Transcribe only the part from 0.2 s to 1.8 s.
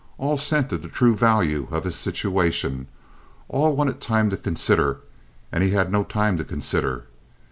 scented the true value